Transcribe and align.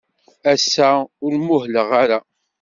Ass-a, 0.51 0.89
ur 1.25 1.33
muhleɣ 1.45 1.89
ara. 2.01 2.19